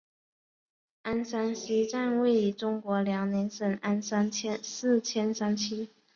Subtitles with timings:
[1.03, 4.31] 鞍山西站位于中国辽宁省鞍山
[4.63, 5.89] 市千山区。